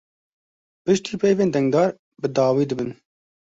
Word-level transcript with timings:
Piştî 0.83 1.13
peyvên 1.21 1.49
dengdar 1.55 1.89
bi 2.21 2.27
dawî 2.37 2.65
dibin. 2.69 2.91